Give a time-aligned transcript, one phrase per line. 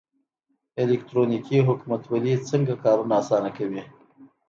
[0.81, 3.81] الکترونیکي حکومتولي څنګه کارونه اسانه کوي؟